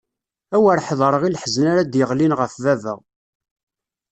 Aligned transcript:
A 0.55 0.57
wer 0.61 0.79
ḥedṛeɣ 0.87 1.21
i 1.23 1.29
leḥzen 1.29 1.65
ara 1.71 1.81
d-iɣlin 1.83 2.37
ɣef 2.39 2.53
baba! 2.63 2.93